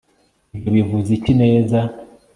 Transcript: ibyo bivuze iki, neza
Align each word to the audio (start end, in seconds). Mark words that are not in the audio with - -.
ibyo 0.55 0.69
bivuze 0.77 1.09
iki, 1.17 1.31
neza 1.41 1.79